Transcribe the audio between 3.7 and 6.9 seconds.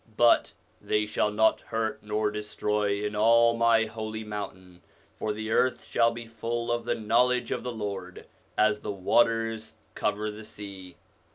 holy mountain: for the earth shall be full of